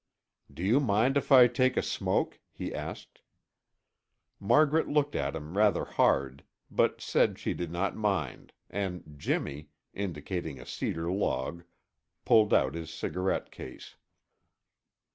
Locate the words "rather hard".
5.55-6.43